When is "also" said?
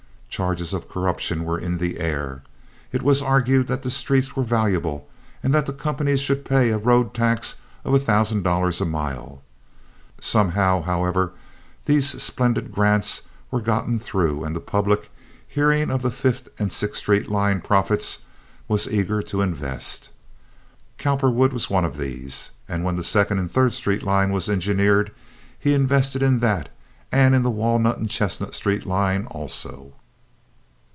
29.27-29.95